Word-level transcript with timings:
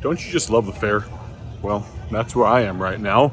Don't 0.00 0.24
you 0.24 0.32
just 0.32 0.48
love 0.48 0.64
the 0.64 0.72
fair? 0.72 1.04
Well, 1.60 1.86
that's 2.10 2.34
where 2.34 2.46
I 2.46 2.62
am 2.62 2.80
right 2.80 2.98
now. 2.98 3.32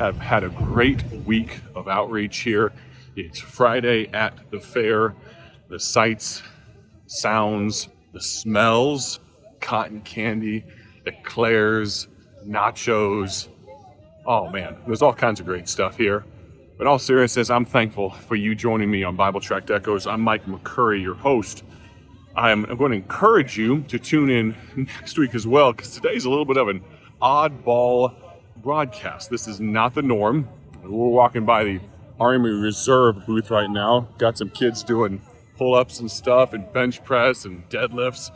I've 0.00 0.18
had 0.18 0.42
a 0.42 0.48
great 0.48 1.04
week 1.24 1.60
of 1.76 1.86
outreach 1.86 2.38
here. 2.38 2.72
It's 3.14 3.38
Friday 3.38 4.08
at 4.12 4.50
the 4.50 4.58
fair. 4.58 5.14
The 5.68 5.78
sights, 5.78 6.42
sounds, 7.06 7.88
the 8.12 8.20
smells, 8.20 9.20
cotton 9.60 10.00
candy, 10.00 10.64
eclairs, 11.06 12.08
nachos. 12.44 13.48
Oh 14.26 14.50
man, 14.50 14.76
there's 14.86 15.02
all 15.02 15.14
kinds 15.14 15.38
of 15.38 15.46
great 15.46 15.68
stuff 15.68 15.96
here. 15.96 16.24
But 16.78 16.88
all 16.88 16.98
seriousness, 16.98 17.48
I'm 17.48 17.64
thankful 17.64 18.10
for 18.10 18.34
you 18.34 18.56
joining 18.56 18.90
me 18.90 19.04
on 19.04 19.14
Bible 19.14 19.40
Tract 19.40 19.70
Echoes. 19.70 20.08
I'm 20.08 20.20
Mike 20.20 20.46
McCurry, 20.46 21.00
your 21.00 21.14
host. 21.14 21.62
I'm 22.38 22.62
going 22.76 22.92
to 22.92 22.96
encourage 22.96 23.58
you 23.58 23.80
to 23.88 23.98
tune 23.98 24.30
in 24.30 24.54
next 24.76 25.18
week 25.18 25.34
as 25.34 25.44
well, 25.44 25.72
because 25.72 25.90
today's 25.90 26.24
a 26.24 26.30
little 26.30 26.44
bit 26.44 26.56
of 26.56 26.68
an 26.68 26.84
oddball 27.20 28.14
broadcast. 28.58 29.28
This 29.28 29.48
is 29.48 29.58
not 29.58 29.96
the 29.96 30.02
norm. 30.02 30.48
We're 30.84 31.08
walking 31.08 31.44
by 31.44 31.64
the 31.64 31.80
Army 32.20 32.50
Reserve 32.50 33.26
booth 33.26 33.50
right 33.50 33.68
now. 33.68 34.06
Got 34.18 34.38
some 34.38 34.50
kids 34.50 34.84
doing 34.84 35.20
pull 35.56 35.74
ups 35.74 35.98
and 35.98 36.08
stuff, 36.08 36.52
and 36.52 36.72
bench 36.72 37.02
press 37.02 37.44
and 37.44 37.68
deadlifts. 37.70 38.30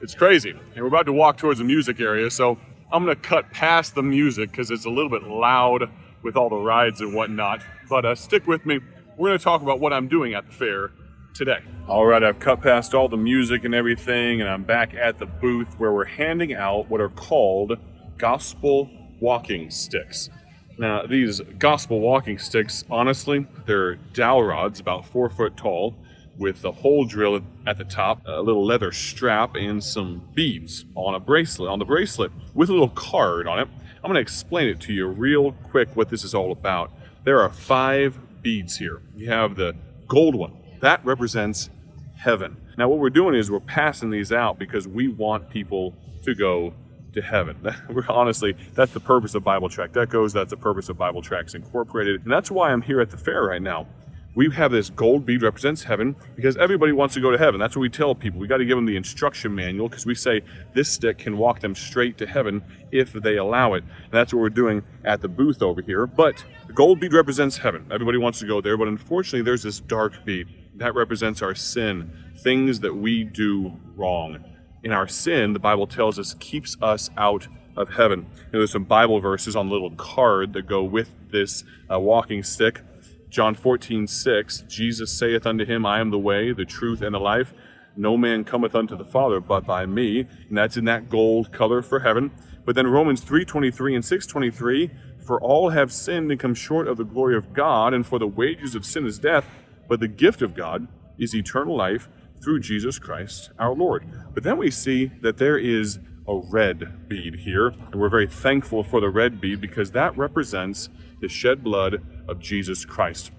It's 0.00 0.14
crazy. 0.14 0.52
And 0.52 0.76
we're 0.76 0.86
about 0.86 1.04
to 1.04 1.12
walk 1.12 1.36
towards 1.36 1.58
the 1.58 1.66
music 1.66 2.00
area, 2.00 2.30
so 2.30 2.58
I'm 2.90 3.04
going 3.04 3.14
to 3.14 3.22
cut 3.22 3.50
past 3.52 3.94
the 3.94 4.02
music 4.02 4.52
because 4.52 4.70
it's 4.70 4.86
a 4.86 4.90
little 4.90 5.10
bit 5.10 5.24
loud 5.24 5.90
with 6.22 6.34
all 6.34 6.48
the 6.48 6.56
rides 6.56 7.02
and 7.02 7.14
whatnot. 7.14 7.60
But 7.90 8.06
uh, 8.06 8.14
stick 8.14 8.46
with 8.46 8.64
me. 8.64 8.80
We're 9.18 9.28
going 9.28 9.38
to 9.38 9.44
talk 9.44 9.60
about 9.60 9.80
what 9.80 9.92
I'm 9.92 10.08
doing 10.08 10.32
at 10.32 10.46
the 10.46 10.52
fair 10.52 10.92
today. 11.34 11.58
All 11.88 12.06
right, 12.06 12.22
I've 12.22 12.38
cut 12.38 12.62
past 12.62 12.94
all 12.94 13.08
the 13.08 13.16
music 13.16 13.64
and 13.64 13.74
everything, 13.74 14.40
and 14.40 14.48
I'm 14.48 14.62
back 14.62 14.94
at 14.94 15.18
the 15.18 15.26
booth 15.26 15.78
where 15.78 15.92
we're 15.92 16.04
handing 16.04 16.54
out 16.54 16.88
what 16.88 17.00
are 17.00 17.08
called 17.08 17.76
gospel 18.16 18.88
walking 19.18 19.68
sticks. 19.68 20.30
Now, 20.78 21.06
these 21.06 21.40
gospel 21.58 22.00
walking 22.00 22.38
sticks, 22.38 22.84
honestly, 22.88 23.46
they're 23.66 23.96
dowel 23.96 24.44
rods 24.44 24.78
about 24.78 25.06
four 25.06 25.28
foot 25.28 25.56
tall 25.56 25.96
with 26.38 26.64
a 26.64 26.70
hole 26.70 27.04
drill 27.04 27.40
at 27.66 27.78
the 27.78 27.84
top, 27.84 28.22
a 28.26 28.40
little 28.40 28.64
leather 28.64 28.92
strap, 28.92 29.56
and 29.56 29.82
some 29.82 30.22
beads 30.34 30.84
on 30.94 31.16
a 31.16 31.20
bracelet, 31.20 31.68
on 31.68 31.80
the 31.80 31.84
bracelet, 31.84 32.30
with 32.54 32.68
a 32.68 32.72
little 32.72 32.88
card 32.88 33.48
on 33.48 33.58
it. 33.58 33.68
I'm 33.96 34.02
going 34.10 34.14
to 34.14 34.20
explain 34.20 34.68
it 34.68 34.80
to 34.82 34.92
you 34.92 35.08
real 35.08 35.52
quick 35.52 35.96
what 35.96 36.10
this 36.10 36.22
is 36.22 36.34
all 36.34 36.52
about. 36.52 36.92
There 37.24 37.40
are 37.40 37.50
five 37.50 38.18
beads 38.42 38.76
here. 38.76 39.02
You 39.16 39.30
have 39.30 39.56
the 39.56 39.74
gold 40.06 40.34
one, 40.34 40.56
that 40.84 41.04
represents 41.04 41.70
heaven. 42.16 42.58
Now, 42.76 42.88
what 42.90 42.98
we're 42.98 43.08
doing 43.08 43.34
is 43.34 43.50
we're 43.50 43.60
passing 43.60 44.10
these 44.10 44.32
out 44.32 44.58
because 44.58 44.86
we 44.86 45.08
want 45.08 45.48
people 45.48 45.94
to 46.24 46.34
go 46.34 46.74
to 47.14 47.22
heaven. 47.22 47.56
We're 47.88 48.04
honestly, 48.08 48.56
that's 48.74 48.92
the 48.92 49.00
purpose 49.00 49.36
of 49.36 49.44
Bible 49.44 49.68
Tract 49.68 49.96
Echoes. 49.96 50.32
That's 50.32 50.50
the 50.50 50.56
purpose 50.56 50.88
of 50.88 50.98
Bible 50.98 51.22
Tracts 51.22 51.54
Incorporated. 51.54 52.24
And 52.24 52.32
that's 52.32 52.50
why 52.50 52.72
I'm 52.72 52.82
here 52.82 53.00
at 53.00 53.10
the 53.10 53.16
fair 53.16 53.44
right 53.44 53.62
now. 53.62 53.86
We 54.34 54.50
have 54.50 54.72
this 54.72 54.90
gold 54.90 55.24
bead 55.24 55.42
represents 55.42 55.84
heaven 55.84 56.16
because 56.34 56.56
everybody 56.56 56.90
wants 56.90 57.14
to 57.14 57.20
go 57.20 57.30
to 57.30 57.38
heaven. 57.38 57.60
That's 57.60 57.76
what 57.76 57.82
we 57.82 57.88
tell 57.88 58.16
people. 58.16 58.40
We 58.40 58.48
got 58.48 58.56
to 58.56 58.64
give 58.64 58.76
them 58.76 58.84
the 58.84 58.96
instruction 58.96 59.54
manual 59.54 59.88
because 59.88 60.04
we 60.04 60.16
say 60.16 60.42
this 60.74 60.90
stick 60.90 61.18
can 61.18 61.38
walk 61.38 61.60
them 61.60 61.76
straight 61.76 62.18
to 62.18 62.26
heaven 62.26 62.62
if 62.90 63.12
they 63.12 63.36
allow 63.36 63.74
it. 63.74 63.84
And 63.84 64.12
that's 64.12 64.34
what 64.34 64.40
we're 64.40 64.48
doing 64.48 64.82
at 65.04 65.20
the 65.20 65.28
booth 65.28 65.62
over 65.62 65.82
here. 65.82 66.08
But 66.08 66.44
the 66.66 66.72
gold 66.72 66.98
bead 66.98 67.12
represents 67.12 67.58
heaven. 67.58 67.86
Everybody 67.92 68.18
wants 68.18 68.40
to 68.40 68.46
go 68.46 68.60
there, 68.60 68.76
but 68.76 68.88
unfortunately, 68.88 69.42
there's 69.42 69.62
this 69.62 69.78
dark 69.78 70.24
bead 70.24 70.48
that 70.76 70.94
represents 70.94 71.42
our 71.42 71.54
sin, 71.54 72.12
things 72.36 72.80
that 72.80 72.94
we 72.94 73.24
do 73.24 73.80
wrong 73.94 74.44
in 74.84 74.92
our 74.92 75.08
sin, 75.08 75.54
the 75.54 75.58
Bible 75.58 75.86
tells 75.86 76.18
us, 76.18 76.34
keeps 76.38 76.76
us 76.80 77.10
out 77.16 77.48
of 77.74 77.94
heaven. 77.94 78.20
And 78.20 78.52
there's 78.52 78.70
some 78.70 78.84
Bible 78.84 79.18
verses 79.18 79.56
on 79.56 79.66
a 79.66 79.70
little 79.70 79.90
card 79.90 80.52
that 80.52 80.66
go 80.66 80.84
with 80.84 81.10
this 81.30 81.64
uh, 81.90 81.98
walking 81.98 82.42
stick. 82.42 82.82
John 83.30 83.54
14, 83.54 84.06
6, 84.06 84.60
Jesus 84.68 85.10
saith 85.10 85.46
unto 85.46 85.64
him, 85.64 85.84
I 85.84 86.00
am 86.00 86.10
the 86.10 86.18
way, 86.18 86.52
the 86.52 86.66
truth, 86.66 87.00
and 87.00 87.14
the 87.14 87.18
life. 87.18 87.52
No 87.96 88.16
man 88.16 88.44
cometh 88.44 88.74
unto 88.74 88.96
the 88.96 89.04
Father 89.04 89.40
but 89.40 89.66
by 89.66 89.86
me. 89.86 90.26
And 90.48 90.56
that's 90.56 90.76
in 90.76 90.84
that 90.84 91.08
gold 91.08 91.50
color 91.50 91.80
for 91.82 92.00
heaven. 92.00 92.30
But 92.64 92.74
then 92.76 92.86
Romans 92.86 93.22
3.23 93.22 93.94
and 93.94 94.04
6.23, 94.04 94.90
For 95.24 95.40
all 95.40 95.70
have 95.70 95.92
sinned 95.92 96.30
and 96.30 96.38
come 96.38 96.54
short 96.54 96.86
of 96.86 96.98
the 96.98 97.04
glory 97.04 97.36
of 97.36 97.54
God, 97.54 97.94
and 97.94 98.06
for 98.06 98.18
the 98.18 98.26
wages 98.26 98.74
of 98.74 98.84
sin 98.84 99.06
is 99.06 99.18
death, 99.18 99.46
but 99.88 100.00
the 100.00 100.08
gift 100.08 100.42
of 100.42 100.54
God 100.54 100.88
is 101.18 101.34
eternal 101.34 101.76
life 101.76 102.08
through 102.42 102.60
Jesus 102.60 102.98
Christ 102.98 103.50
our 103.58 103.74
Lord. 103.74 104.04
But 104.34 104.42
then 104.42 104.58
we 104.58 104.70
see 104.70 105.06
that 105.22 105.38
there 105.38 105.58
is 105.58 105.98
a 106.26 106.36
red 106.36 107.08
bead 107.08 107.36
here, 107.36 107.68
and 107.68 107.96
we're 107.96 108.08
very 108.08 108.26
thankful 108.26 108.82
for 108.82 109.00
the 109.00 109.10
red 109.10 109.40
bead 109.40 109.60
because 109.60 109.90
that 109.92 110.16
represents 110.16 110.88
the 111.20 111.28
shed 111.28 111.62
blood 111.62 112.02
of 112.28 112.38
Jesus 112.38 112.84
Christ. 112.84 113.30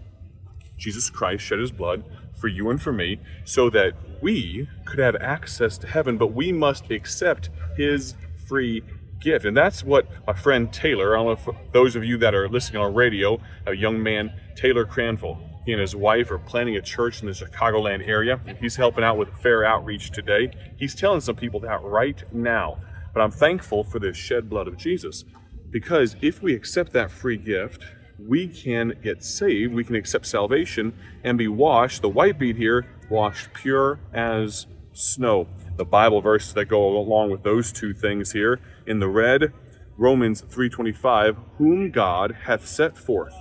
Jesus 0.78 1.10
Christ 1.10 1.44
shed 1.44 1.60
his 1.60 1.72
blood 1.72 2.04
for 2.36 2.48
you 2.48 2.70
and 2.70 2.82
for 2.82 2.92
me 2.92 3.20
so 3.44 3.70
that 3.70 3.94
we 4.22 4.68
could 4.86 5.00
have 5.00 5.16
access 5.16 5.78
to 5.80 5.88
heaven, 5.88 6.18
but 6.18 6.34
we 6.34 6.52
must 6.52 6.92
accept 6.92 7.50
his 7.78 8.16
free 8.48 8.84
gift. 9.20 9.46
And 9.46 9.56
that's 9.56 9.84
what 9.84 10.08
my 10.28 10.34
friend 10.34 10.72
Taylor, 10.72 11.16
I 11.16 11.24
don't 11.24 11.46
know 11.46 11.54
if 11.54 11.72
those 11.72 11.96
of 11.96 12.04
you 12.04 12.18
that 12.20 12.36
are 12.36 12.50
listening 12.50 12.82
on 12.82 12.94
radio, 12.94 13.40
a 13.66 13.76
young 13.76 14.02
man, 14.02 14.34
Taylor 14.56 14.86
Cranful, 14.86 15.38
he 15.66 15.72
and 15.72 15.82
his 15.82 15.96
wife 15.96 16.30
are 16.30 16.38
planning 16.38 16.76
a 16.78 16.82
church 16.82 17.22
in 17.22 17.28
the 17.28 17.34
Chicagoland 17.34 18.08
area, 18.08 18.40
he's 18.60 18.76
helping 18.76 19.04
out 19.04 19.18
with 19.18 19.30
fair 19.42 19.66
outreach 19.66 20.12
today. 20.12 20.52
He's 20.78 20.94
telling 20.94 21.22
some 21.22 21.36
people 21.36 21.60
that 21.62 21.82
right 21.82 22.24
now. 22.32 22.78
But 23.14 23.22
I'm 23.22 23.32
thankful 23.32 23.84
for 23.84 23.98
this 23.98 24.16
shed 24.16 24.50
blood 24.50 24.68
of 24.68 24.78
Jesus 24.78 25.26
because 25.72 26.16
if 26.22 26.42
we 26.42 26.54
accept 26.54 26.94
that 26.94 27.10
free 27.10 27.38
gift, 27.38 27.84
we 28.20 28.48
can 28.48 28.94
get 29.02 29.24
saved, 29.24 29.74
we 29.74 29.84
can 29.84 29.96
accept 29.96 30.26
salvation 30.26 30.94
and 31.24 31.38
be 31.38 31.48
washed. 31.48 32.02
The 32.02 32.10
white 32.10 32.38
bead 32.38 32.58
here, 32.58 32.86
washed 33.10 33.54
pure 33.54 34.00
as 34.14 34.68
snow. 34.94 35.48
The 35.78 35.86
Bible 35.86 36.22
verses 36.22 36.54
that 36.54 36.66
go 36.66 36.98
along 36.98 37.32
with 37.32 37.44
those 37.44 37.72
two 37.72 37.94
things 37.94 38.32
here 38.32 38.60
in 38.86 39.00
the 39.00 39.10
red, 39.10 39.52
Romans 39.98 40.42
3:25, 40.42 41.38
whom 41.58 41.92
God 41.92 42.38
hath 42.44 42.68
set 42.68 42.98
forth 42.98 43.34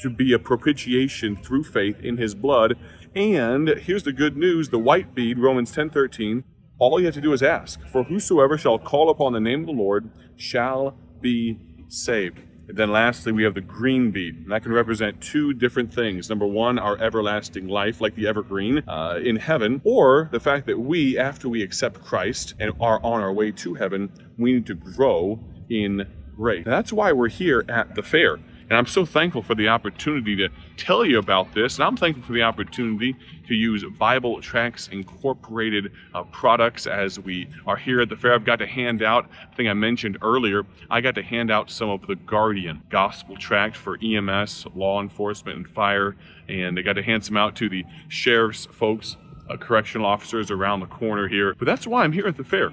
to 0.00 0.10
be 0.10 0.32
a 0.32 0.38
propitiation 0.38 1.36
through 1.36 1.64
faith 1.64 2.00
in 2.00 2.16
his 2.16 2.34
blood. 2.34 2.76
And 3.14 3.68
here's 3.68 4.02
the 4.02 4.12
good 4.12 4.36
news, 4.36 4.68
the 4.68 4.78
white 4.78 5.14
bead, 5.14 5.38
Romans 5.38 5.72
10:13, 5.72 6.44
all 6.78 7.00
you 7.00 7.06
have 7.06 7.14
to 7.14 7.20
do 7.20 7.32
is 7.32 7.42
ask, 7.42 7.80
for 7.88 8.04
whosoever 8.04 8.58
shall 8.58 8.78
call 8.78 9.08
upon 9.08 9.32
the 9.32 9.40
name 9.40 9.60
of 9.60 9.66
the 9.66 9.72
Lord 9.72 10.10
shall 10.36 10.98
be 11.22 11.58
saved. 11.88 12.40
And 12.68 12.76
then 12.76 12.90
lastly, 12.90 13.32
we 13.32 13.44
have 13.44 13.54
the 13.54 13.60
green 13.60 14.10
bead. 14.10 14.36
And 14.42 14.50
that 14.50 14.62
can 14.62 14.72
represent 14.72 15.20
two 15.20 15.54
different 15.54 15.94
things. 15.94 16.28
Number 16.28 16.46
one, 16.46 16.78
our 16.78 16.98
everlasting 16.98 17.68
life, 17.68 18.00
like 18.00 18.16
the 18.16 18.26
evergreen 18.26 18.82
uh, 18.88 19.20
in 19.22 19.36
heaven, 19.36 19.80
or 19.84 20.28
the 20.32 20.40
fact 20.40 20.66
that 20.66 20.78
we, 20.78 21.16
after 21.16 21.48
we 21.48 21.62
accept 21.62 22.02
Christ 22.02 22.54
and 22.58 22.72
are 22.80 23.00
on 23.04 23.20
our 23.20 23.32
way 23.32 23.52
to 23.52 23.74
heaven, 23.74 24.10
we 24.36 24.54
need 24.54 24.66
to 24.66 24.74
grow 24.74 25.40
in 25.70 26.06
grace. 26.36 26.64
that's 26.66 26.92
why 26.92 27.12
we're 27.12 27.28
here 27.28 27.64
at 27.68 27.94
the 27.94 28.02
fair. 28.02 28.38
And 28.68 28.76
I'm 28.76 28.86
so 28.86 29.06
thankful 29.06 29.42
for 29.42 29.54
the 29.54 29.68
opportunity 29.68 30.34
to 30.36 30.48
tell 30.76 31.04
you 31.04 31.18
about 31.18 31.54
this. 31.54 31.76
And 31.76 31.84
I'm 31.84 31.96
thankful 31.96 32.24
for 32.24 32.32
the 32.32 32.42
opportunity 32.42 33.14
to 33.46 33.54
use 33.54 33.84
Bible 33.96 34.40
Tracts 34.40 34.88
Incorporated 34.88 35.92
uh, 36.12 36.24
products 36.24 36.88
as 36.88 37.20
we 37.20 37.48
are 37.64 37.76
here 37.76 38.00
at 38.00 38.08
the 38.08 38.16
fair. 38.16 38.34
I've 38.34 38.44
got 38.44 38.58
to 38.58 38.66
hand 38.66 39.02
out, 39.02 39.30
I 39.52 39.54
think 39.54 39.68
I 39.68 39.72
mentioned 39.72 40.18
earlier, 40.20 40.64
I 40.90 41.00
got 41.00 41.14
to 41.14 41.22
hand 41.22 41.50
out 41.50 41.70
some 41.70 41.90
of 41.90 42.08
the 42.08 42.16
Guardian 42.16 42.82
Gospel 42.90 43.36
Tract 43.36 43.76
for 43.76 43.98
EMS, 44.02 44.66
law 44.74 45.00
enforcement, 45.00 45.58
and 45.58 45.68
fire. 45.68 46.16
And 46.48 46.76
I 46.76 46.82
got 46.82 46.94
to 46.94 47.02
hand 47.04 47.24
some 47.24 47.36
out 47.36 47.54
to 47.56 47.68
the 47.68 47.84
sheriff's 48.08 48.66
folks, 48.66 49.16
uh, 49.48 49.56
correctional 49.58 50.08
officers 50.08 50.50
around 50.50 50.80
the 50.80 50.86
corner 50.86 51.28
here. 51.28 51.54
But 51.54 51.66
that's 51.66 51.86
why 51.86 52.02
I'm 52.02 52.12
here 52.12 52.26
at 52.26 52.36
the 52.36 52.44
fair. 52.44 52.72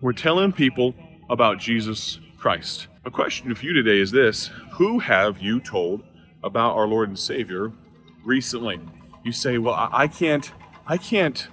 We're 0.00 0.12
telling 0.12 0.52
people 0.52 0.94
about 1.30 1.58
Jesus 1.58 2.18
Christ. 2.46 2.86
A 3.04 3.10
question 3.10 3.52
for 3.56 3.66
you 3.66 3.72
today 3.72 3.98
is 3.98 4.12
this 4.12 4.52
Who 4.74 5.00
have 5.00 5.40
you 5.40 5.58
told 5.58 6.04
about 6.44 6.76
our 6.76 6.86
Lord 6.86 7.08
and 7.08 7.18
Savior 7.18 7.72
recently? 8.24 8.78
You 9.24 9.32
say, 9.32 9.58
Well, 9.58 9.74
I 9.74 10.06
can't, 10.06 10.52
I 10.86 10.96
can't 10.96 11.48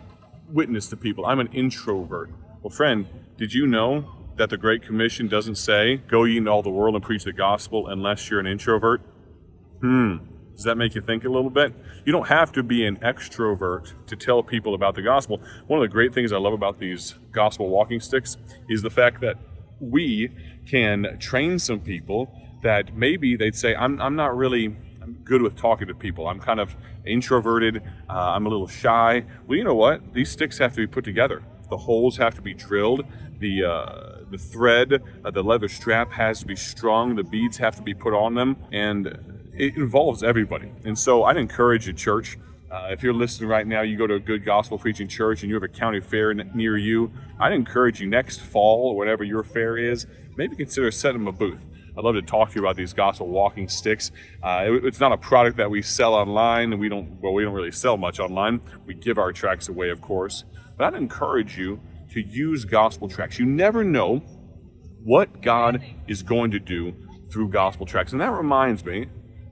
witness 0.52 0.90
to 0.90 0.96
people. 0.96 1.26
I'm 1.26 1.40
an 1.40 1.50
introvert. 1.52 2.30
Well, 2.62 2.70
friend, 2.70 3.08
did 3.38 3.56
you 3.56 3.66
know 3.66 4.06
that 4.36 4.52
the 4.52 4.58
Great 4.58 4.84
Commission 4.84 5.28
doesn't 5.28 5.56
say, 5.56 5.98
Go 5.98 6.26
ye 6.26 6.38
into 6.38 6.52
all 6.52 6.62
the 6.62 6.70
world 6.70 6.94
and 6.94 7.04
preach 7.04 7.24
the 7.24 7.34
gospel 7.34 7.88
unless 7.88 8.30
you're 8.30 8.40
an 8.40 8.46
introvert? 8.46 9.02
Hmm. 9.82 10.18
Does 10.54 10.66
that 10.66 10.78
make 10.78 10.94
you 10.94 11.02
think 11.02 11.24
a 11.24 11.30
little 11.30 11.50
bit? 11.50 11.74
You 12.06 12.12
don't 12.12 12.28
have 12.28 12.52
to 12.52 12.62
be 12.62 12.86
an 12.86 12.98
extrovert 12.98 13.94
to 14.06 14.16
tell 14.16 14.44
people 14.44 14.76
about 14.76 14.94
the 14.94 15.02
gospel. 15.02 15.42
One 15.66 15.80
of 15.80 15.90
the 15.90 15.92
great 15.92 16.14
things 16.14 16.32
I 16.32 16.38
love 16.38 16.54
about 16.54 16.78
these 16.78 17.16
gospel 17.32 17.70
walking 17.70 18.00
sticks 18.00 18.38
is 18.70 18.84
the 18.84 18.92
fact 18.92 19.22
that 19.22 19.40
we 19.92 20.30
can 20.66 21.18
train 21.20 21.60
some 21.60 21.80
people 21.80 22.34
that 22.62 22.96
maybe 22.96 23.36
they'd 23.36 23.56
say, 23.56 23.76
I'm, 23.76 24.02
I'm 24.02 24.16
not 24.16 24.36
really 24.36 24.76
good 25.24 25.42
with 25.42 25.56
talking 25.58 25.88
to 25.88 25.94
people. 25.94 26.28
I'm 26.28 26.40
kind 26.40 26.60
of 26.60 26.76
introverted. 27.06 27.82
Uh, 28.10 28.14
I'm 28.14 28.46
a 28.46 28.50
little 28.50 28.68
shy. 28.68 29.26
Well, 29.48 29.58
you 29.58 29.64
know 29.64 29.76
what? 29.76 30.14
These 30.14 30.32
sticks 30.32 30.58
have 30.60 30.72
to 30.74 30.78
be 30.78 30.88
put 30.88 31.04
together. 31.04 31.44
The 31.70 31.78
holes 31.78 32.18
have 32.18 32.36
to 32.36 32.42
be 32.42 32.54
drilled. 32.54 33.06
the 33.44 33.64
uh, 33.66 34.24
the 34.32 34.38
thread, 34.38 35.04
uh, 35.24 35.30
the 35.30 35.44
leather 35.44 35.68
strap 35.68 36.14
has 36.14 36.40
to 36.40 36.46
be 36.46 36.56
strong. 36.56 37.16
The 37.16 37.24
beads 37.24 37.58
have 37.58 37.76
to 37.76 37.84
be 37.84 37.94
put 37.94 38.14
on 38.14 38.34
them, 38.34 38.58
and 38.72 39.52
it 39.56 39.76
involves 39.76 40.24
everybody. 40.24 40.72
And 40.86 40.98
so 40.98 41.24
I'd 41.26 41.38
encourage 41.38 41.86
you, 41.86 41.94
church. 41.94 42.38
Uh, 42.74 42.88
if 42.90 43.04
you're 43.04 43.14
listening 43.14 43.48
right 43.48 43.68
now, 43.68 43.82
you 43.82 43.96
go 43.96 44.08
to 44.08 44.16
a 44.16 44.20
good 44.20 44.44
gospel 44.44 44.80
preaching 44.80 45.08
church 45.08 45.44
and 45.44 45.50
you 45.50 45.54
have 45.54 45.62
a 45.62 45.68
county 45.68 46.02
fair 46.02 46.34
near 46.34 46.76
you, 46.76 47.12
I'd 47.40 47.54
encourage 47.54 48.02
you 48.02 48.10
next 48.10 48.42
fall 48.42 48.90
or 48.90 48.98
whatever 48.98 49.24
your 49.24 49.44
fair 49.44 49.78
is, 49.78 50.08
maybe 50.38 50.56
consider 50.56 50.90
setting 50.90 51.28
up 51.28 51.36
a 51.36 51.38
booth. 51.38 51.64
I'd 51.96 52.04
love 52.04 52.16
to 52.16 52.24
talk 52.24 52.50
to 52.50 52.56
you 52.56 52.62
about 52.62 52.76
these 52.76 52.92
gospel 52.92 53.28
walking 53.28 53.70
sticks. 53.70 54.10
Uh, 54.42 54.64
it, 54.66 54.86
it's 54.86 55.00
not 55.00 55.12
a 55.12 55.18
product 55.18 55.58
that 55.58 55.70
we 55.70 55.84
sell 55.84 56.16
online, 56.16 56.80
we 56.80 56.90
don't 56.90 57.22
well, 57.22 57.34
we 57.34 57.44
don't 57.44 57.54
really 57.54 57.72
sell 57.72 57.96
much 57.96 58.20
online. 58.20 58.60
We 58.88 58.96
give 58.96 59.20
our 59.20 59.32
tracts 59.32 59.70
away, 59.70 59.92
of 59.92 60.02
course. 60.02 60.44
But 60.76 60.96
I'd 60.96 61.00
encourage 61.00 61.56
you 61.56 61.80
to 62.14 62.22
use 62.22 62.66
gospel 62.66 63.08
tracts. 63.08 63.38
You 63.38 63.46
never 63.46 63.84
know 63.84 64.24
what 65.04 65.44
God 65.44 65.84
is 66.08 66.24
going 66.24 66.50
to 66.50 66.60
do 66.60 66.96
through 67.32 67.50
gospel 67.50 67.86
tracts. 67.86 68.14
And 68.14 68.22
that 68.22 68.32
reminds 68.32 68.84
me, 68.84 69.10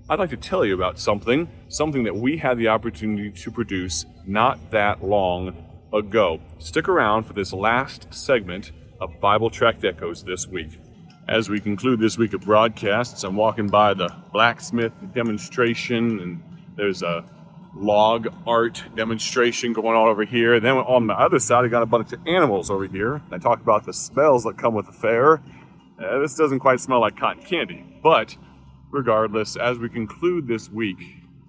I'd 0.10 0.20
like 0.20 0.32
to 0.32 0.38
tell 0.38 0.66
you 0.66 0.74
about 0.74 1.00
something, 1.00 1.48
something 1.70 2.04
that 2.04 2.16
we 2.16 2.38
had 2.38 2.58
the 2.58 2.68
opportunity 2.68 3.32
to 3.32 3.52
produce 3.52 4.06
not 4.26 4.72
that 4.72 5.04
long 5.04 5.56
ago. 5.94 6.40
Stick 6.58 6.90
around 6.90 7.24
for 7.24 7.34
this 7.34 7.54
last 7.54 8.14
segment 8.14 8.72
of 9.00 9.20
Bible 9.22 9.50
Tract 9.50 9.86
Echoes 9.86 10.24
this 10.24 10.48
week. 10.48 10.80
As 11.30 11.50
we 11.50 11.60
conclude 11.60 12.00
this 12.00 12.18
week 12.18 12.34
of 12.34 12.42
broadcasts, 12.42 13.24
I'm 13.24 13.36
walking 13.36 13.68
by 13.68 13.94
the 13.94 14.10
blacksmith 14.34 14.92
demonstration, 15.14 16.20
and 16.20 16.44
there's 16.76 17.04
a 17.04 17.24
log 17.74 18.28
art 18.46 18.84
demonstration 18.96 19.72
going 19.72 19.96
on 19.96 20.10
over 20.10 20.26
here. 20.26 20.60
Then 20.60 20.76
on 20.76 21.08
the 21.08 21.14
other 21.14 21.40
side, 21.40 21.64
I 21.64 21.68
got 21.70 21.84
a 21.84 21.86
bunch 21.86 22.12
of 22.12 22.20
animals 22.28 22.70
over 22.70 22.86
here. 22.86 23.22
I 23.32 23.38
talk 23.38 23.62
about 23.62 23.86
the 23.86 23.94
smells 23.94 24.44
that 24.44 24.58
come 24.58 24.74
with 24.74 24.88
the 24.88 24.92
fair. 24.92 25.42
Uh, 26.04 26.20
this 26.20 26.36
doesn't 26.36 26.60
quite 26.60 26.80
smell 26.82 27.00
like 27.00 27.16
cotton 27.16 27.44
candy, 27.44 27.86
but 28.04 28.36
regardless, 28.92 29.56
as 29.56 29.80
we 29.80 29.90
conclude 29.90 30.48
this 30.48 30.70
week, 30.70 30.98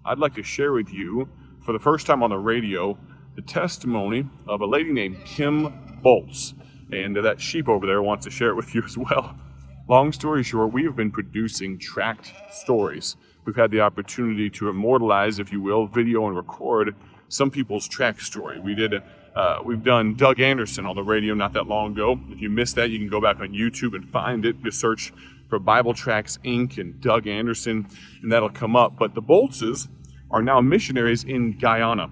I'd 0.04 0.18
like 0.18 0.34
to 0.34 0.42
share 0.42 0.72
with 0.72 0.92
you, 0.92 1.28
for 1.64 1.72
the 1.72 1.78
first 1.78 2.06
time 2.06 2.22
on 2.22 2.30
the 2.30 2.38
radio, 2.38 2.98
the 3.36 3.42
testimony 3.42 4.28
of 4.48 4.60
a 4.60 4.66
lady 4.66 4.92
named 4.92 5.24
Kim 5.24 6.00
Bolts. 6.02 6.54
And 6.90 7.16
that 7.16 7.40
sheep 7.40 7.68
over 7.68 7.86
there 7.86 8.02
wants 8.02 8.24
to 8.24 8.30
share 8.30 8.50
it 8.50 8.56
with 8.56 8.74
you 8.74 8.82
as 8.86 8.96
well. 8.96 9.36
Long 9.88 10.12
story 10.12 10.42
short, 10.42 10.72
we 10.72 10.84
have 10.84 10.96
been 10.96 11.10
producing 11.10 11.78
tracked 11.78 12.32
stories 12.50 13.16
we've 13.44 13.56
had 13.56 13.70
the 13.70 13.80
opportunity 13.80 14.50
to 14.50 14.68
immortalize, 14.68 15.38
if 15.38 15.52
you 15.52 15.60
will, 15.60 15.86
video 15.86 16.26
and 16.26 16.36
record 16.36 16.94
some 17.28 17.50
people's 17.50 17.88
track 17.88 18.20
story. 18.20 18.60
We 18.60 18.74
did. 18.74 19.02
Uh, 19.34 19.60
we've 19.64 19.82
done 19.82 20.14
Doug 20.14 20.40
Anderson 20.40 20.84
on 20.84 20.94
the 20.94 21.02
radio 21.02 21.34
not 21.34 21.54
that 21.54 21.66
long 21.66 21.92
ago. 21.92 22.20
If 22.28 22.40
you 22.40 22.50
missed 22.50 22.76
that, 22.76 22.90
you 22.90 22.98
can 22.98 23.08
go 23.08 23.20
back 23.20 23.40
on 23.40 23.48
YouTube 23.48 23.94
and 23.94 24.08
find 24.10 24.44
it. 24.44 24.62
Just 24.62 24.78
search 24.78 25.12
for 25.52 25.58
Bible 25.58 25.92
Tracts 25.92 26.38
Inc. 26.46 26.78
and 26.78 26.98
Doug 27.02 27.26
Anderson, 27.26 27.86
and 28.22 28.32
that'll 28.32 28.48
come 28.48 28.74
up. 28.74 28.96
But 28.98 29.14
the 29.14 29.20
Boltses 29.20 29.86
are 30.30 30.40
now 30.40 30.62
missionaries 30.62 31.24
in 31.24 31.58
Guyana. 31.58 32.08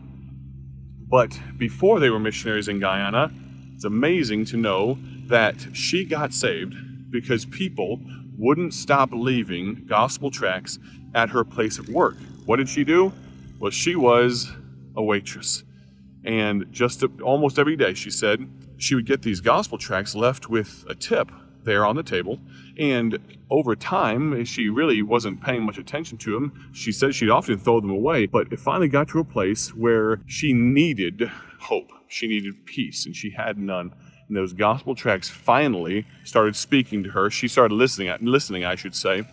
But 1.09 1.41
before 1.57 2.01
they 2.01 2.11
were 2.11 2.19
missionaries 2.19 2.69
in 2.69 2.81
Guyana, 2.81 3.33
it's 3.75 3.87
amazing 3.87 4.45
to 4.45 4.59
know 4.59 4.99
that 5.29 5.75
she 5.75 6.05
got 6.05 6.35
saved 6.35 6.75
because 7.11 7.47
people 7.47 7.99
wouldn't 8.37 8.75
stop 8.75 9.09
leaving 9.11 9.87
gospel 9.87 10.31
tracts 10.31 10.79
at 11.15 11.31
her 11.31 11.43
place 11.43 11.79
of 11.79 11.89
work. 11.89 12.19
What 12.45 12.57
did 12.57 12.69
she 12.69 12.85
do? 12.85 13.11
Well, 13.59 13.71
she 13.71 13.97
was 13.97 14.53
a 14.99 15.03
waitress. 15.03 15.65
And 16.25 16.67
just 16.71 17.03
almost 17.23 17.59
every 17.59 17.77
day, 17.77 17.95
she 17.95 18.11
said, 18.11 18.47
she 18.77 18.95
would 18.95 19.07
get 19.07 19.23
these 19.23 19.41
gospel 19.41 19.79
tracts 19.79 20.15
left 20.15 20.51
with 20.51 20.85
a 20.91 20.95
tip 20.95 21.33
there 21.65 21.85
on 21.85 21.97
the 21.97 22.03
table. 22.03 22.39
And 22.79 23.19
over 23.51 23.75
time, 23.77 24.45
she 24.45 24.69
really 24.69 25.03
wasn't 25.03 25.43
paying 25.43 25.65
much 25.65 25.79
attention 25.79 26.19
to 26.19 26.33
them. 26.33 26.71
She 26.73 26.93
said 26.93 27.15
she'd 27.15 27.31
often 27.31 27.59
throw 27.59 27.81
them 27.81 27.91
away, 27.91 28.27
but 28.27 28.53
it 28.53 28.61
finally 28.61 28.89
got 28.89 29.09
to 29.09 29.21
a 29.21 29.25
place 29.25 29.75
where 29.75 30.21
she 30.27 30.53
needed 30.53 31.31
hope. 31.61 31.91
She 32.09 32.27
needed 32.27 32.67
peace, 32.67 33.07
and 33.07 33.15
she 33.15 33.31
had 33.31 33.59
none. 33.59 33.95
And 34.29 34.37
those 34.37 34.53
gospel 34.53 34.95
tracts 34.95 35.29
finally 35.29 36.07
started 36.25 36.57
speaking 36.57 37.03
to 37.05 37.11
her. 37.11 37.31
She 37.31 37.49
started 37.49 37.75
listening, 37.75 38.13
listening, 38.21 38.65
I 38.65 38.77
should 38.77 38.95
say, 38.95 39.25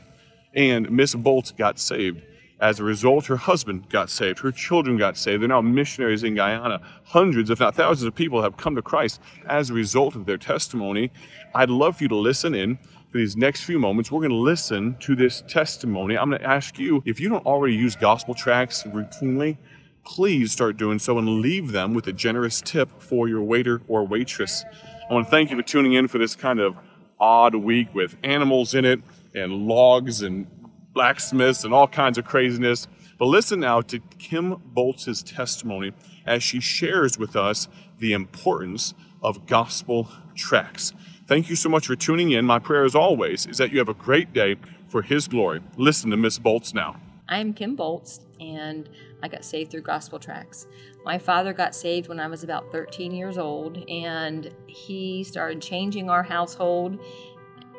and 0.53 0.89
Miss 0.89 1.13
Bolt 1.15 1.53
got 1.57 1.79
saved. 1.79 2.21
As 2.59 2.79
a 2.79 2.83
result, 2.83 3.27
her 3.27 3.37
husband 3.37 3.87
got 3.89 4.09
saved. 4.09 4.39
Her 4.39 4.51
children 4.51 4.97
got 4.97 5.15
saved. 5.15 5.41
They're 5.41 5.49
now 5.49 5.61
missionaries 5.61 6.23
in 6.23 6.33
Guyana. 6.33 6.81
Hundreds, 7.03 7.51
if 7.51 7.59
not 7.59 7.75
thousands, 7.75 8.07
of 8.07 8.15
people 8.15 8.41
have 8.41 8.57
come 8.57 8.75
to 8.75 8.81
Christ 8.81 9.21
as 9.47 9.69
a 9.69 9.73
result 9.73 10.15
of 10.15 10.25
their 10.25 10.37
testimony. 10.37 11.11
I'd 11.53 11.69
love 11.69 11.97
for 11.97 12.05
you 12.05 12.07
to 12.09 12.15
listen 12.15 12.55
in 12.55 12.79
for 13.11 13.19
these 13.19 13.37
next 13.37 13.61
few 13.61 13.77
moments. 13.77 14.11
We're 14.11 14.21
going 14.21 14.31
to 14.31 14.35
listen 14.35 14.95
to 15.01 15.15
this 15.15 15.43
testimony. 15.47 16.17
I'm 16.17 16.29
going 16.29 16.41
to 16.41 16.47
ask 16.47 16.79
you 16.79 17.03
if 17.05 17.19
you 17.19 17.29
don't 17.29 17.45
already 17.45 17.75
use 17.75 17.95
gospel 17.95 18.33
tracts 18.33 18.83
routinely, 18.83 19.57
please 20.03 20.51
start 20.51 20.77
doing 20.77 20.97
so 20.97 21.19
and 21.19 21.41
leave 21.41 21.71
them 21.71 21.93
with 21.93 22.07
a 22.07 22.13
generous 22.13 22.59
tip 22.61 23.01
for 23.01 23.27
your 23.27 23.43
waiter 23.43 23.81
or 23.87 24.05
waitress. 24.07 24.65
I 25.09 25.13
want 25.13 25.27
to 25.27 25.31
thank 25.31 25.51
you 25.51 25.57
for 25.57 25.63
tuning 25.63 25.93
in 25.93 26.07
for 26.07 26.17
this 26.17 26.35
kind 26.35 26.59
of 26.59 26.75
odd 27.19 27.55
week 27.55 27.93
with 27.93 28.15
animals 28.23 28.73
in 28.73 28.83
it 28.83 29.01
and 29.35 29.67
logs 29.67 30.21
and 30.21 30.47
blacksmiths 30.97 31.63
and 31.63 31.75
all 31.75 31.87
kinds 31.87 32.17
of 32.17 32.25
craziness. 32.25 32.87
But 33.19 33.25
listen 33.25 33.59
now 33.59 33.81
to 33.81 33.99
Kim 34.17 34.55
Bolts' 34.65 35.21
testimony 35.21 35.91
as 36.25 36.41
she 36.41 36.59
shares 36.59 37.19
with 37.19 37.35
us 37.35 37.67
the 37.99 38.13
importance 38.13 38.95
of 39.21 39.45
gospel 39.45 40.09
tracts. 40.33 40.93
Thank 41.27 41.51
you 41.51 41.55
so 41.55 41.69
much 41.69 41.85
for 41.85 41.95
tuning 41.95 42.31
in. 42.31 42.45
My 42.45 42.57
prayer, 42.57 42.83
as 42.83 42.95
always, 42.95 43.45
is 43.45 43.59
that 43.59 43.71
you 43.71 43.77
have 43.77 43.89
a 43.89 43.93
great 43.93 44.33
day 44.33 44.55
for 44.87 45.03
His 45.03 45.27
glory. 45.27 45.61
Listen 45.75 46.09
to 46.09 46.17
Miss 46.17 46.39
Bolts 46.39 46.73
now. 46.73 46.99
I'm 47.29 47.53
Kim 47.53 47.75
Bolts, 47.75 48.21
and 48.39 48.89
I 49.21 49.27
got 49.27 49.45
saved 49.45 49.69
through 49.69 49.81
gospel 49.81 50.17
tracts. 50.17 50.65
My 51.05 51.19
father 51.19 51.53
got 51.53 51.75
saved 51.75 52.07
when 52.09 52.19
I 52.19 52.25
was 52.25 52.43
about 52.43 52.71
13 52.71 53.11
years 53.11 53.37
old, 53.37 53.87
and 53.87 54.51
he 54.65 55.23
started 55.23 55.61
changing 55.61 56.09
our 56.09 56.23
household 56.23 56.99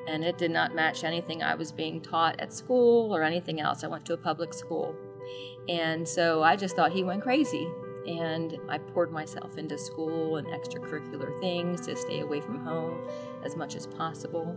and 0.08 0.24
it 0.24 0.38
did 0.38 0.50
not 0.50 0.74
match 0.74 1.04
anything 1.04 1.42
I 1.42 1.54
was 1.54 1.70
being 1.70 2.00
taught 2.00 2.40
at 2.40 2.52
school 2.52 3.14
or 3.14 3.22
anything 3.22 3.60
else. 3.60 3.84
I 3.84 3.88
went 3.88 4.06
to 4.06 4.14
a 4.14 4.16
public 4.16 4.54
school. 4.54 4.96
And 5.68 6.08
so 6.08 6.42
I 6.42 6.56
just 6.56 6.74
thought 6.74 6.92
he 6.92 7.04
went 7.04 7.22
crazy. 7.22 7.68
And 8.06 8.56
I 8.70 8.78
poured 8.78 9.12
myself 9.12 9.58
into 9.58 9.76
school 9.76 10.36
and 10.36 10.46
extracurricular 10.48 11.38
things 11.40 11.82
to 11.82 11.94
stay 11.94 12.20
away 12.20 12.40
from 12.40 12.64
home 12.64 13.06
as 13.44 13.54
much 13.54 13.76
as 13.76 13.86
possible. 13.86 14.56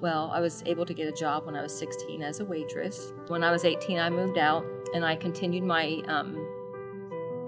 Well, 0.00 0.30
I 0.32 0.40
was 0.40 0.62
able 0.66 0.86
to 0.86 0.94
get 0.94 1.08
a 1.08 1.12
job 1.12 1.46
when 1.46 1.56
I 1.56 1.62
was 1.62 1.76
16 1.76 2.22
as 2.22 2.38
a 2.38 2.44
waitress. 2.44 3.12
When 3.26 3.42
I 3.42 3.50
was 3.50 3.64
18, 3.64 3.98
I 3.98 4.08
moved 4.08 4.38
out 4.38 4.64
and 4.94 5.04
I 5.04 5.16
continued 5.16 5.64
my 5.64 6.00
um, 6.06 6.36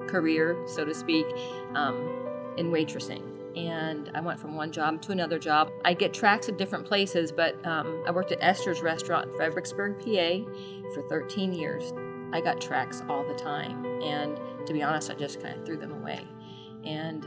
career, 0.09 0.61
so 0.67 0.85
to 0.85 0.93
speak, 0.93 1.27
um, 1.75 1.97
in 2.57 2.71
waitressing 2.71 3.42
and 3.57 4.11
I 4.15 4.21
went 4.21 4.41
from 4.41 4.55
one 4.55 4.73
job 4.73 5.03
to 5.03 5.13
another 5.13 5.39
job. 5.39 5.71
I 5.85 5.95
get 5.95 6.15
tracts 6.15 6.49
at 6.49 6.57
different 6.57 6.87
places, 6.87 7.33
but 7.33 7.65
um, 7.67 8.03
I 8.07 8.11
worked 8.11 8.33
at 8.33 8.39
Esther's 8.41 8.81
Restaurant 8.83 9.29
in 9.29 9.37
Fredericksburg, 9.37 9.99
PA 9.99 10.93
for 10.95 11.03
13 11.09 11.53
years. 11.53 11.93
I 12.33 12.41
got 12.41 12.61
tracts 12.61 13.03
all 13.09 13.25
the 13.25 13.35
time, 13.35 13.85
and 14.03 14.41
to 14.67 14.73
be 14.73 14.83
honest, 14.83 15.11
I 15.11 15.15
just 15.15 15.41
kind 15.43 15.59
of 15.59 15.67
threw 15.67 15.77
them 15.77 15.93
away 15.93 16.27
and 16.85 17.27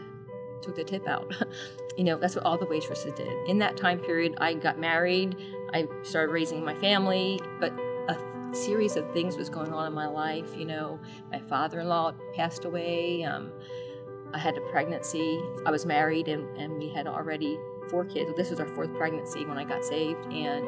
took 0.62 0.76
the 0.76 0.84
tip 0.84 1.08
out. 1.08 1.32
you 1.98 2.04
know, 2.04 2.18
that's 2.18 2.36
what 2.36 2.46
all 2.46 2.58
the 2.58 2.66
waitresses 2.66 3.14
did. 3.14 3.48
In 3.48 3.60
that 3.60 3.78
time 3.78 4.00
period, 4.00 4.36
I 4.40 4.56
got 4.56 4.80
married, 4.80 5.38
I 5.74 5.88
started 6.04 6.32
raising 6.32 6.66
my 6.66 6.76
family, 6.76 7.40
but 7.60 7.72
a 8.08 8.18
series 8.56 8.96
of 8.96 9.12
things 9.12 9.38
was 9.38 9.50
going 9.50 9.74
on 9.74 9.88
in 9.88 9.94
my 9.94 10.08
life. 10.08 10.56
You 10.56 10.66
know, 10.66 11.00
my 11.32 11.40
father 11.40 11.82
in 11.82 11.88
law 11.88 12.14
passed 12.34 12.66
away. 12.66 13.24
Um, 13.24 13.52
I 14.36 14.38
had 14.38 14.58
a 14.58 14.62
pregnancy. 14.62 15.42
I 15.66 15.72
was 15.72 15.86
married 15.86 16.28
and, 16.28 16.46
and 16.58 16.78
we 16.78 16.90
had 16.90 17.08
already 17.08 17.58
four 17.90 18.04
kids. 18.04 18.30
This 18.36 18.50
was 18.50 18.60
our 18.60 18.68
fourth 18.68 18.94
pregnancy 18.94 19.46
when 19.46 19.58
I 19.58 19.64
got 19.64 19.86
saved, 19.86 20.26
and 20.26 20.68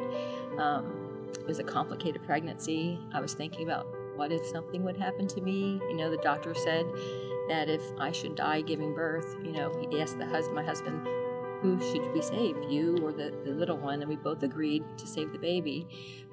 um, 0.57 1.27
it 1.37 1.45
was 1.45 1.59
a 1.59 1.65
complicated 1.65 2.23
pregnancy. 2.23 2.97
I 3.13 3.19
was 3.19 3.33
thinking 3.33 3.63
about 3.63 3.87
what 4.15 4.31
if 4.31 4.45
something 4.45 4.85
would 4.85 4.95
happen 4.95 5.27
to 5.27 5.41
me. 5.41 5.81
You 5.89 5.95
know, 5.95 6.09
the 6.09 6.17
doctor 6.17 6.55
said 6.55 6.85
that 7.49 7.67
if 7.67 7.81
I 7.99 8.13
should 8.13 8.35
die 8.35 8.61
giving 8.61 8.95
birth, 8.95 9.35
you 9.43 9.51
know, 9.51 9.69
he 9.91 9.99
asked 10.01 10.17
the 10.17 10.25
husband, 10.25 10.55
my 10.55 10.63
husband, 10.63 11.05
who 11.61 11.77
should 11.91 12.13
be 12.13 12.21
saved, 12.21 12.71
you 12.71 12.97
or 13.03 13.11
the, 13.11 13.33
the 13.43 13.51
little 13.51 13.77
one? 13.77 13.99
And 13.99 14.07
we 14.07 14.15
both 14.15 14.43
agreed 14.43 14.83
to 14.97 15.05
save 15.05 15.33
the 15.33 15.39
baby. 15.39 15.87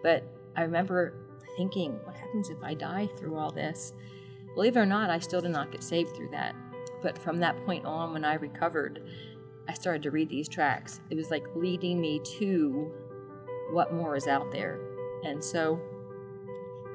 But 0.04 0.22
I 0.54 0.62
remember 0.62 1.14
thinking, 1.56 1.98
what 2.04 2.14
happens 2.14 2.48
if 2.48 2.62
I 2.62 2.74
die 2.74 3.08
through 3.16 3.36
all 3.36 3.50
this? 3.50 3.92
Believe 4.54 4.76
it 4.76 4.80
or 4.80 4.86
not, 4.86 5.10
I 5.10 5.18
still 5.18 5.40
did 5.40 5.50
not 5.50 5.72
get 5.72 5.82
saved 5.82 6.14
through 6.14 6.28
that. 6.30 6.54
But 7.04 7.18
from 7.18 7.38
that 7.40 7.64
point 7.66 7.84
on, 7.84 8.14
when 8.14 8.25
I 8.25 8.34
recovered, 8.34 9.02
I 9.68 9.75
started 9.75 10.02
to 10.04 10.11
read 10.11 10.30
these 10.30 10.49
tracts. 10.49 11.00
It 11.11 11.16
was 11.16 11.30
like 11.30 11.44
leading 11.54 12.00
me 12.00 12.20
to 12.38 12.90
what 13.70 13.92
more 13.92 14.16
is 14.16 14.26
out 14.26 14.50
there. 14.50 14.80
And 15.23 15.44
so 15.44 15.78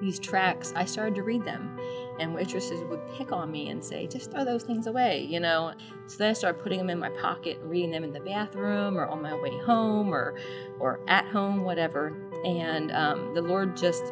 these 0.02 0.20
tracts, 0.20 0.74
I 0.76 0.86
started 0.86 1.14
to 1.16 1.24
read 1.24 1.46
them. 1.46 1.80
and 2.20 2.34
waitresses 2.34 2.84
would 2.90 3.00
pick 3.16 3.32
on 3.32 3.50
me 3.50 3.70
and 3.70 3.84
say, 3.84 4.06
just 4.08 4.32
throw 4.32 4.44
those 4.44 4.64
things 4.64 4.88
away, 4.88 5.26
you 5.30 5.40
know. 5.40 5.74
So 6.08 6.18
then 6.18 6.32
I 6.32 6.34
started 6.34 6.62
putting 6.62 6.80
them 6.80 6.90
in 6.90 7.00
my 7.00 7.10
pocket 7.10 7.58
reading 7.64 7.92
them 7.92 8.04
in 8.04 8.12
the 8.12 8.20
bathroom 8.20 8.98
or 8.98 9.06
on 9.06 9.22
my 9.22 9.34
way 9.36 9.58
home 9.60 10.14
or, 10.14 10.36
or 10.80 11.00
at 11.08 11.26
home, 11.26 11.64
whatever. 11.64 12.14
And 12.44 12.92
um, 12.92 13.34
the 13.34 13.42
Lord 13.42 13.78
just 13.78 14.12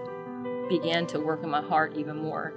began 0.70 1.06
to 1.08 1.20
work 1.20 1.44
in 1.44 1.50
my 1.50 1.62
heart 1.62 1.98
even 1.98 2.16
more. 2.16 2.54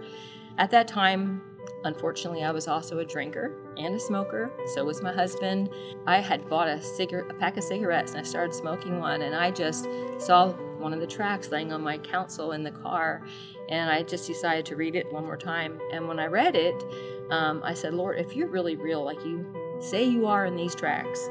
At 0.58 0.70
that 0.70 0.86
time, 0.86 1.42
unfortunately, 1.84 2.42
I 2.44 2.50
was 2.50 2.68
also 2.68 2.98
a 2.98 3.04
drinker 3.04 3.56
and 3.76 3.94
a 3.94 4.00
smoker. 4.00 4.50
So 4.74 4.84
was 4.84 5.02
my 5.02 5.12
husband. 5.12 5.70
I 6.06 6.20
had 6.20 6.48
bought 6.48 6.68
a 6.68 6.80
cigarette, 6.80 7.30
a 7.30 7.34
pack 7.34 7.56
of 7.56 7.64
cigarettes, 7.64 8.12
and 8.12 8.20
I 8.20 8.24
started 8.24 8.54
smoking 8.54 9.00
one. 9.00 9.22
And 9.22 9.34
I 9.34 9.50
just 9.50 9.88
saw 10.18 10.52
one 10.78 10.92
of 10.92 11.00
the 11.00 11.06
tracts 11.06 11.50
laying 11.50 11.72
on 11.72 11.82
my 11.82 11.98
console 11.98 12.52
in 12.52 12.62
the 12.62 12.70
car, 12.70 13.22
and 13.68 13.90
I 13.90 14.02
just 14.02 14.26
decided 14.26 14.66
to 14.66 14.76
read 14.76 14.96
it 14.96 15.12
one 15.12 15.24
more 15.24 15.36
time. 15.36 15.80
And 15.92 16.08
when 16.08 16.18
I 16.18 16.26
read 16.26 16.56
it, 16.56 16.84
um, 17.30 17.62
I 17.62 17.74
said, 17.74 17.94
Lord, 17.94 18.18
if 18.18 18.34
you're 18.34 18.48
really 18.48 18.76
real, 18.76 19.04
like 19.04 19.24
you 19.24 19.46
say 19.80 20.04
you 20.04 20.26
are 20.26 20.46
in 20.46 20.56
these 20.56 20.74
tracts, 20.74 21.30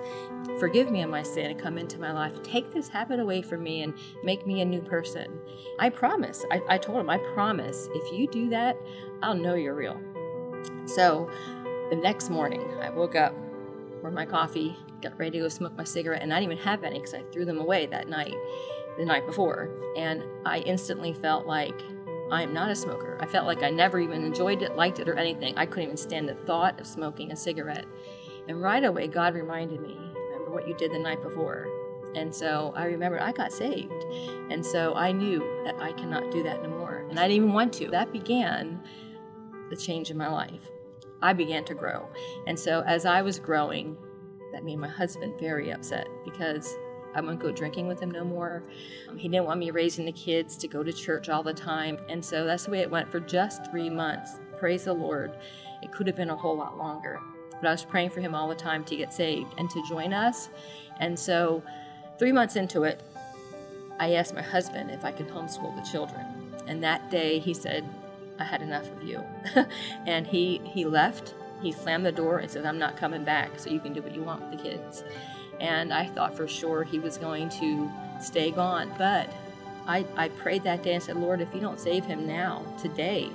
forgive 0.59 0.89
me 0.89 1.01
of 1.01 1.09
my 1.09 1.21
sin 1.21 1.51
and 1.51 1.59
come 1.59 1.77
into 1.77 1.99
my 1.99 2.11
life. 2.11 2.41
Take 2.41 2.71
this 2.71 2.87
habit 2.87 3.19
away 3.19 3.41
from 3.41 3.63
me 3.63 3.83
and 3.83 3.93
make 4.23 4.47
me 4.47 4.61
a 4.61 4.65
new 4.65 4.81
person. 4.81 5.39
I 5.77 5.89
promise. 5.89 6.45
I, 6.51 6.61
I 6.67 6.77
told 6.77 6.99
him, 6.99 7.09
I 7.09 7.17
promise. 7.33 7.89
If 7.93 8.17
you 8.17 8.27
do 8.27 8.49
that, 8.49 8.77
I'll 9.21 9.35
know 9.35 9.55
you're 9.55 9.75
real. 9.75 9.99
So 10.95 11.29
the 11.89 11.95
next 11.95 12.29
morning, 12.29 12.61
I 12.81 12.89
woke 12.89 13.15
up, 13.15 13.33
poured 14.01 14.13
my 14.13 14.25
coffee, 14.25 14.75
got 15.01 15.17
ready 15.17 15.31
to 15.31 15.39
go 15.39 15.49
smoke 15.49 15.77
my 15.77 15.83
cigarette, 15.83 16.21
and 16.21 16.33
I 16.33 16.39
didn't 16.39 16.53
even 16.53 16.63
have 16.65 16.83
any 16.83 16.99
because 16.99 17.13
I 17.13 17.21
threw 17.31 17.45
them 17.45 17.59
away 17.59 17.85
that 17.87 18.09
night, 18.09 18.35
the 18.97 19.05
night 19.05 19.25
before. 19.25 19.69
And 19.95 20.23
I 20.45 20.59
instantly 20.59 21.13
felt 21.13 21.45
like 21.45 21.79
I 22.31 22.43
am 22.43 22.53
not 22.53 22.69
a 22.69 22.75
smoker. 22.75 23.17
I 23.19 23.25
felt 23.27 23.45
like 23.45 23.63
I 23.63 23.69
never 23.69 23.99
even 23.99 24.23
enjoyed 24.23 24.61
it, 24.61 24.75
liked 24.75 24.99
it, 24.99 25.07
or 25.07 25.15
anything. 25.15 25.57
I 25.57 25.65
couldn't 25.65 25.85
even 25.85 25.97
stand 25.97 26.27
the 26.27 26.35
thought 26.35 26.79
of 26.79 26.87
smoking 26.87 27.31
a 27.31 27.35
cigarette. 27.35 27.85
And 28.47 28.61
right 28.61 28.83
away, 28.83 29.07
God 29.07 29.35
reminded 29.35 29.81
me, 29.81 29.95
remember 29.95 30.51
what 30.51 30.67
you 30.67 30.75
did 30.75 30.91
the 30.91 30.99
night 30.99 31.21
before. 31.21 31.67
And 32.15 32.33
so 32.33 32.73
I 32.75 32.85
remembered 32.85 33.21
I 33.21 33.31
got 33.31 33.51
saved. 33.51 33.93
And 34.49 34.65
so 34.65 34.95
I 34.95 35.11
knew 35.11 35.39
that 35.65 35.75
I 35.79 35.91
cannot 35.91 36.31
do 36.31 36.41
that 36.43 36.63
no 36.63 36.69
more. 36.69 37.05
And 37.09 37.19
I 37.19 37.27
didn't 37.27 37.43
even 37.43 37.53
want 37.53 37.73
to. 37.73 37.89
That 37.89 38.11
began 38.11 38.81
the 39.69 39.75
change 39.75 40.09
in 40.09 40.17
my 40.17 40.27
life. 40.27 40.69
I 41.21 41.33
began 41.33 41.65
to 41.65 41.73
grow. 41.73 42.07
And 42.47 42.57
so 42.57 42.83
as 42.85 43.05
I 43.05 43.21
was 43.21 43.39
growing, 43.39 43.97
that 44.51 44.63
made 44.63 44.77
my 44.77 44.87
husband 44.87 45.39
very 45.39 45.71
upset 45.71 46.07
because 46.25 46.75
I 47.15 47.21
wouldn't 47.21 47.39
go 47.39 47.51
drinking 47.51 47.87
with 47.87 47.99
him 47.99 48.11
no 48.11 48.23
more. 48.23 48.63
He 49.17 49.27
didn't 49.27 49.45
want 49.45 49.59
me 49.59 49.71
raising 49.71 50.05
the 50.05 50.11
kids 50.11 50.55
to 50.57 50.67
go 50.67 50.83
to 50.83 50.93
church 50.93 51.29
all 51.29 51.43
the 51.43 51.53
time. 51.53 51.97
And 52.07 52.23
so 52.23 52.45
that's 52.45 52.65
the 52.65 52.71
way 52.71 52.79
it 52.79 52.89
went 52.89 53.11
for 53.11 53.19
just 53.19 53.69
three 53.69 53.89
months. 53.89 54.39
Praise 54.57 54.85
the 54.85 54.93
Lord. 54.93 55.37
It 55.81 55.91
could 55.91 56.07
have 56.07 56.15
been 56.15 56.29
a 56.29 56.35
whole 56.35 56.57
lot 56.57 56.77
longer. 56.77 57.19
But 57.61 57.67
I 57.67 57.71
was 57.71 57.83
praying 57.83 58.11
for 58.11 58.21
him 58.21 58.35
all 58.35 58.47
the 58.47 58.55
time 58.55 58.83
to 58.85 58.95
get 58.95 59.13
saved 59.13 59.53
and 59.57 59.69
to 59.69 59.83
join 59.87 60.13
us. 60.13 60.49
And 60.99 61.17
so 61.17 61.63
three 62.17 62.31
months 62.31 62.55
into 62.55 62.83
it, 62.83 63.01
I 63.99 64.13
asked 64.13 64.33
my 64.33 64.41
husband 64.41 64.91
if 64.91 65.03
I 65.03 65.11
could 65.11 65.27
homeschool 65.27 65.75
the 65.75 65.89
children. 65.89 66.25
And 66.67 66.83
that 66.83 67.09
day 67.09 67.39
he 67.39 67.53
said, 67.53 67.83
I 68.39 68.43
had 68.43 68.61
enough 68.61 68.89
of 68.91 69.03
you. 69.03 69.23
and 70.07 70.25
he 70.25 70.61
he 70.63 70.85
left. 70.85 71.35
He 71.61 71.71
slammed 71.71 72.05
the 72.05 72.11
door 72.11 72.39
and 72.39 72.49
said, 72.49 72.65
I'm 72.65 72.79
not 72.79 72.95
coming 72.95 73.25
back, 73.25 73.59
so 73.59 73.69
you 73.69 73.81
can 73.81 73.91
do 73.91 74.01
what 74.01 74.15
you 74.15 74.23
want 74.23 74.41
with 74.41 74.57
the 74.57 74.63
kids. 74.63 75.03
And 75.59 75.93
I 75.93 76.07
thought 76.07 76.35
for 76.35 76.47
sure 76.47 76.83
he 76.83 76.99
was 76.99 77.17
going 77.17 77.49
to 77.59 77.91
stay 78.21 78.51
gone. 78.51 78.93
But 78.97 79.29
I, 79.85 80.05
I 80.15 80.29
prayed 80.29 80.63
that 80.63 80.83
day 80.83 80.93
and 80.93 81.03
said, 81.03 81.17
Lord, 81.17 81.41
if 81.41 81.53
you 81.53 81.59
don't 81.59 81.79
save 81.79 82.05
him 82.05 82.25
now, 82.25 82.63
today, 82.81 83.29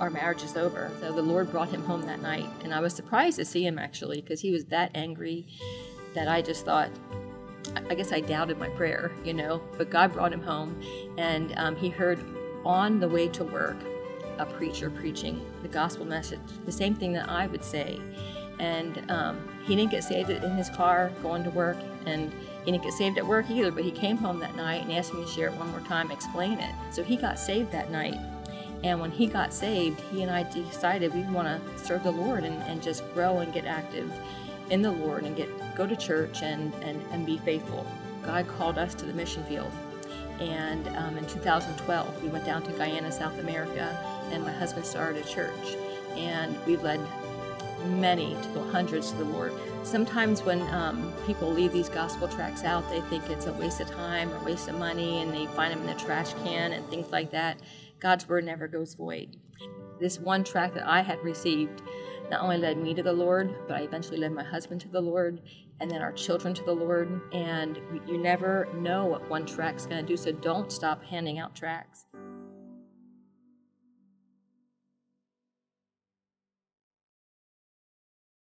our 0.00 0.08
marriage 0.08 0.42
is 0.42 0.56
over. 0.56 0.90
So 1.00 1.12
the 1.12 1.22
Lord 1.22 1.50
brought 1.50 1.68
him 1.68 1.82
home 1.82 2.02
that 2.02 2.22
night. 2.22 2.48
And 2.62 2.72
I 2.72 2.80
was 2.80 2.94
surprised 2.94 3.38
to 3.38 3.44
see 3.44 3.66
him 3.66 3.78
actually 3.78 4.20
because 4.20 4.40
he 4.40 4.50
was 4.50 4.64
that 4.66 4.90
angry 4.94 5.46
that 6.14 6.28
I 6.28 6.40
just 6.40 6.64
thought, 6.64 6.90
I 7.90 7.94
guess 7.94 8.12
I 8.12 8.20
doubted 8.20 8.58
my 8.58 8.68
prayer, 8.70 9.12
you 9.24 9.34
know. 9.34 9.60
But 9.76 9.90
God 9.90 10.12
brought 10.12 10.32
him 10.32 10.42
home 10.42 10.80
and 11.18 11.52
um, 11.56 11.76
he 11.76 11.90
heard 11.90 12.24
on 12.64 13.00
the 13.00 13.08
way 13.08 13.28
to 13.28 13.44
work 13.44 13.76
a 14.38 14.46
preacher 14.46 14.90
preaching 14.90 15.44
the 15.62 15.68
gospel 15.68 16.04
message, 16.04 16.40
the 16.64 16.72
same 16.72 16.94
thing 16.94 17.12
that 17.12 17.28
I 17.28 17.46
would 17.46 17.64
say. 17.64 18.00
And 18.58 19.10
um, 19.10 19.48
he 19.64 19.74
didn't 19.74 19.90
get 19.90 20.04
saved 20.04 20.30
in 20.30 20.56
his 20.56 20.70
car 20.70 21.10
going 21.22 21.44
to 21.44 21.50
work, 21.50 21.76
and 22.06 22.32
he 22.64 22.70
didn't 22.70 22.84
get 22.84 22.92
saved 22.92 23.18
at 23.18 23.26
work 23.26 23.50
either, 23.50 23.70
but 23.70 23.84
he 23.84 23.90
came 23.90 24.16
home 24.16 24.38
that 24.40 24.54
night 24.56 24.82
and 24.82 24.92
asked 24.92 25.12
me 25.12 25.24
to 25.24 25.30
share 25.30 25.48
it 25.48 25.54
one 25.54 25.70
more 25.70 25.80
time, 25.80 26.10
explain 26.10 26.58
it. 26.58 26.74
So 26.90 27.02
he 27.02 27.16
got 27.16 27.38
saved 27.38 27.72
that 27.72 27.90
night. 27.90 28.18
And 28.84 29.00
when 29.00 29.10
he 29.10 29.26
got 29.26 29.52
saved, 29.54 30.00
he 30.12 30.22
and 30.22 30.30
I 30.30 30.42
decided 30.42 31.14
we 31.14 31.22
want 31.22 31.48
to 31.48 31.84
serve 31.84 32.02
the 32.02 32.10
Lord 32.10 32.44
and, 32.44 32.62
and 32.64 32.82
just 32.82 33.02
grow 33.14 33.38
and 33.38 33.52
get 33.52 33.64
active 33.64 34.12
in 34.70 34.82
the 34.82 34.92
Lord 34.92 35.24
and 35.24 35.34
get 35.34 35.48
go 35.74 35.86
to 35.86 35.96
church 35.96 36.42
and, 36.42 36.72
and, 36.82 37.02
and 37.10 37.24
be 37.26 37.38
faithful. 37.38 37.86
God 38.22 38.46
called 38.46 38.78
us 38.78 38.94
to 38.96 39.06
the 39.06 39.12
mission 39.12 39.42
field. 39.44 39.72
And 40.40 40.88
um, 40.96 41.16
in 41.16 41.26
2012, 41.26 42.22
we 42.22 42.28
went 42.28 42.44
down 42.44 42.62
to 42.64 42.72
Guyana, 42.72 43.12
South 43.12 43.38
America, 43.38 43.96
and 44.30 44.42
my 44.42 44.52
husband 44.52 44.84
started 44.86 45.24
a 45.24 45.28
church. 45.28 45.76
And 46.16 46.56
we 46.66 46.76
led 46.76 47.00
many 47.86 48.36
to 48.42 48.48
go 48.54 48.62
hundreds 48.70 49.10
to 49.10 49.18
the 49.18 49.24
Lord. 49.24 49.52
Sometimes 49.82 50.42
when 50.42 50.62
um, 50.74 51.12
people 51.26 51.50
leave 51.50 51.72
these 51.72 51.88
gospel 51.88 52.28
tracts 52.28 52.64
out, 52.64 52.88
they 52.90 53.00
think 53.02 53.28
it's 53.28 53.46
a 53.46 53.52
waste 53.54 53.80
of 53.80 53.90
time 53.90 54.32
or 54.32 54.44
waste 54.44 54.68
of 54.68 54.78
money, 54.78 55.20
and 55.20 55.32
they 55.32 55.46
find 55.48 55.72
them 55.72 55.80
in 55.80 55.86
the 55.86 56.02
trash 56.02 56.32
can 56.44 56.72
and 56.72 56.88
things 56.88 57.10
like 57.10 57.30
that. 57.30 57.60
God's 58.00 58.28
word 58.28 58.44
never 58.44 58.68
goes 58.68 58.94
void. 58.94 59.36
This 60.00 60.18
one 60.18 60.44
tract 60.44 60.74
that 60.74 60.86
I 60.86 61.02
had 61.02 61.22
received 61.22 61.82
not 62.30 62.42
only 62.42 62.58
led 62.58 62.78
me 62.78 62.94
to 62.94 63.02
the 63.02 63.12
Lord, 63.12 63.54
but 63.68 63.76
I 63.76 63.80
eventually 63.80 64.18
led 64.18 64.32
my 64.32 64.44
husband 64.44 64.80
to 64.82 64.88
the 64.88 65.00
Lord, 65.00 65.40
and 65.80 65.90
then 65.90 66.02
our 66.02 66.12
children 66.12 66.54
to 66.54 66.64
the 66.64 66.72
Lord. 66.72 67.20
And 67.32 67.80
you 68.06 68.18
never 68.18 68.68
know 68.74 69.06
what 69.06 69.28
one 69.28 69.46
tract's 69.46 69.86
going 69.86 70.04
to 70.04 70.06
do, 70.06 70.16
so 70.16 70.32
don't 70.32 70.72
stop 70.72 71.02
handing 71.04 71.38
out 71.38 71.54
tracts. 71.54 72.06